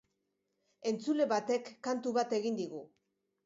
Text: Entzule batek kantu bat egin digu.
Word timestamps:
Entzule 0.93 1.29
batek 1.35 1.71
kantu 1.91 2.17
bat 2.19 2.37
egin 2.41 2.61
digu. 2.65 2.85